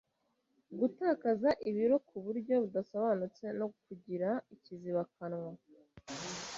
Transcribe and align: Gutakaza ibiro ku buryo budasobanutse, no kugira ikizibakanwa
Gutakaza 0.79 1.49
ibiro 1.69 1.95
ku 2.07 2.15
buryo 2.25 2.53
budasobanutse, 2.63 3.43
no 3.59 3.67
kugira 3.81 4.29
ikizibakanwa 4.55 5.51